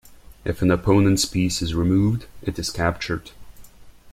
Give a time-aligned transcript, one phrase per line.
[0.43, 3.29] If an opponent's piece is removed, it is captured.